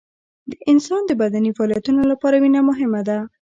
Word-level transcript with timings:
د 0.51 0.53
انسان 0.71 1.01
د 1.07 1.11
بدني 1.21 1.51
فعالیتونو 1.57 2.01
لپاره 2.11 2.35
وینه 2.43 2.61
مهمه 2.69 3.01
ده 3.07 3.17